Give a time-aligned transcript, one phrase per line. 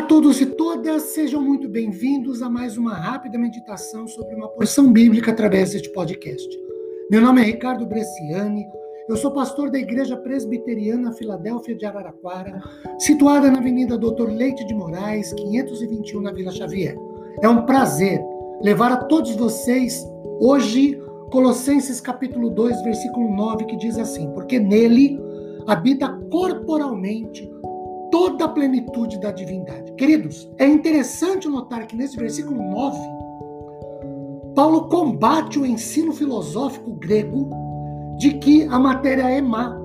[0.00, 4.48] Olá a todos e todas, sejam muito bem-vindos a mais uma rápida meditação sobre uma
[4.48, 6.48] porção bíblica através deste podcast.
[7.10, 8.64] Meu nome é Ricardo Bresciani,
[9.10, 12.62] eu sou pastor da Igreja Presbiteriana Filadélfia de Araraquara,
[12.98, 16.96] situada na Avenida Doutor Leite de Moraes, 521, na Vila Xavier.
[17.42, 18.24] É um prazer
[18.62, 20.02] levar a todos vocês
[20.40, 20.98] hoje
[21.30, 25.20] Colossenses capítulo 2, versículo 9, que diz assim: Porque nele
[25.66, 27.50] habita corporalmente
[28.10, 29.92] toda a plenitude da divindade.
[29.92, 32.98] Queridos, é interessante notar que nesse versículo 9,
[34.54, 37.48] Paulo combate o ensino filosófico grego
[38.18, 39.76] de que a matéria é má,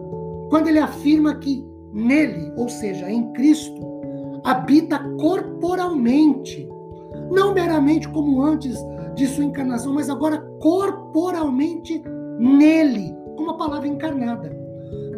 [0.49, 3.81] quando ele afirma que nele, ou seja, em Cristo,
[4.43, 6.67] habita corporalmente,
[7.31, 8.77] não meramente como antes
[9.15, 12.03] de sua encarnação, mas agora corporalmente
[12.37, 14.55] nele, como a palavra encarnada.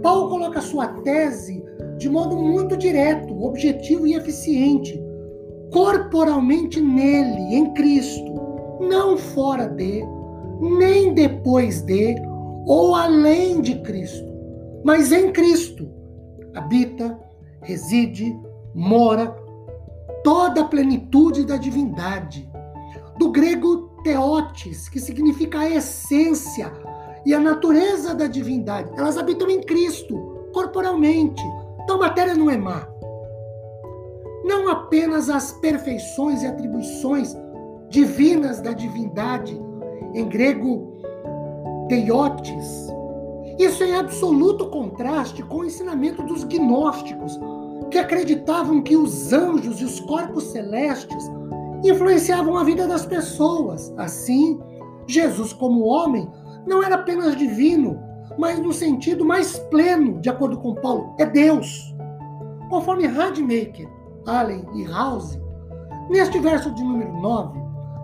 [0.03, 1.63] Paulo coloca sua tese
[1.97, 5.01] de modo muito direto, objetivo e eficiente,
[5.71, 8.33] corporalmente nele, em Cristo,
[8.79, 10.03] não fora de,
[10.59, 12.15] nem depois de,
[12.65, 14.27] ou além de Cristo,
[14.83, 15.89] mas em Cristo
[16.53, 17.19] habita,
[17.61, 18.37] reside,
[18.73, 19.35] mora
[20.23, 22.49] toda a plenitude da divindade.
[23.17, 26.71] Do grego teotes, que significa a essência
[27.25, 28.91] e a natureza da divindade.
[28.97, 30.15] Elas habitam em Cristo,
[30.53, 31.43] corporalmente,
[31.87, 32.85] então matéria não é má.
[34.43, 37.33] Não apenas as perfeições e atribuições
[37.87, 39.57] divinas da divindade,
[40.13, 40.91] em grego
[41.87, 42.89] teiotes.
[43.57, 47.39] Isso é em absoluto contraste com o ensinamento dos gnósticos,
[47.89, 51.23] que acreditavam que os anjos e os corpos celestes
[51.85, 53.93] influenciavam a vida das pessoas.
[53.95, 54.59] Assim,
[55.07, 56.29] Jesus, como homem,
[56.67, 57.97] não era apenas divino,
[58.37, 61.95] mas no sentido mais pleno, de acordo com Paulo, é Deus.
[62.69, 63.89] Conforme Radmacher,
[64.25, 65.39] Allen e House,
[66.09, 67.59] neste verso de número 9,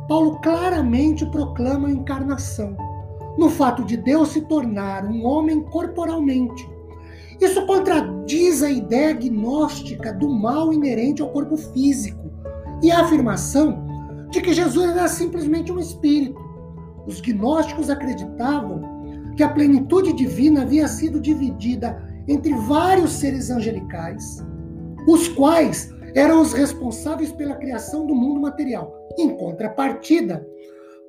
[0.07, 2.75] Paulo claramente proclama a encarnação,
[3.37, 6.69] no fato de Deus se tornar um homem corporalmente.
[7.41, 12.31] Isso contradiz a ideia gnóstica do mal inerente ao corpo físico
[12.81, 13.83] e a afirmação
[14.29, 16.41] de que Jesus era simplesmente um espírito.
[17.05, 19.02] Os gnósticos acreditavam
[19.35, 24.43] que a plenitude divina havia sido dividida entre vários seres angelicais,
[25.07, 28.93] os quais eram os responsáveis pela criação do mundo material.
[29.17, 30.47] Em contrapartida,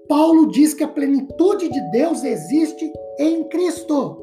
[0.08, 4.22] Paulo diz que a plenitude de Deus existe em Cristo.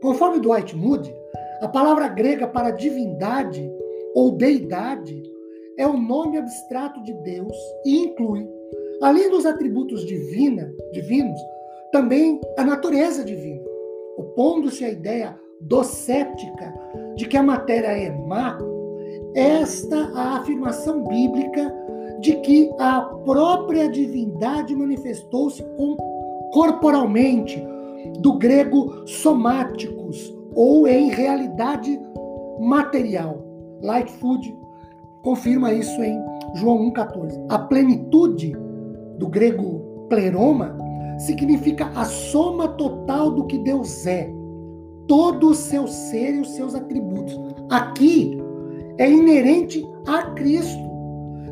[0.00, 1.14] Conforme Dwight Moody,
[1.60, 3.70] a palavra grega para divindade
[4.14, 5.22] ou deidade
[5.78, 8.46] é o nome abstrato de Deus e inclui,
[9.02, 11.40] além dos atributos divina, divinos,
[11.94, 13.62] também a natureza divina,
[14.18, 16.74] opondo-se à ideia docética
[17.14, 18.58] de que a matéria é má,
[19.32, 21.72] esta a afirmação bíblica
[22.18, 25.64] de que a própria divindade manifestou-se
[26.52, 27.64] corporalmente,
[28.18, 31.96] do grego somáticos, ou em realidade
[32.58, 33.38] material.
[33.82, 34.52] Lightfoot
[35.22, 36.20] confirma isso em
[36.56, 37.46] João 1,14.
[37.48, 38.52] A plenitude,
[39.16, 40.83] do grego pleroma,
[41.18, 44.30] significa a soma total do que Deus é,
[45.06, 47.38] todo o seu ser e os seus atributos.
[47.70, 48.38] Aqui
[48.98, 50.82] é inerente a Cristo.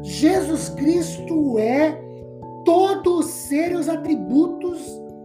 [0.03, 2.01] Jesus Cristo é
[2.65, 4.79] todo o ser e os atributos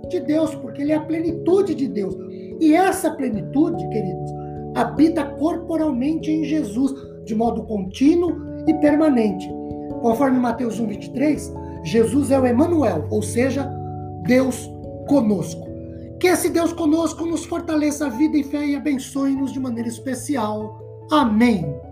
[0.10, 2.16] de Deus, porque ele é a plenitude de Deus.
[2.60, 4.32] E essa plenitude, queridos,
[4.76, 6.94] habita corporalmente em Jesus,
[7.26, 8.36] de modo contínuo
[8.68, 9.50] e permanente.
[10.02, 13.70] Conforme Mateus 1:23, Jesus é o Emanuel, ou seja,
[14.28, 14.70] Deus
[15.08, 15.66] conosco.
[16.20, 20.80] Que esse Deus conosco nos fortaleça a vida e fé e abençoe-nos de maneira especial.
[21.10, 21.87] Amém.